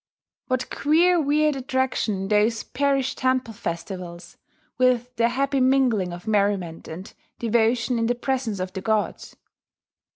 [0.47, 4.35] What queer weird attraction in those parish temple festivals,
[4.79, 9.35] with their happy mingling of merriment and devotion in the presence of the gods!